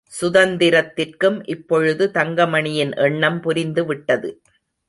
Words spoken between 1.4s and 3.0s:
இப்பொழுது தங்கமணியின்